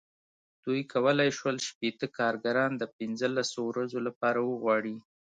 [0.65, 4.95] دوی کولای شول شپېته کارګران د پنځلسو ورځو لپاره وغواړي.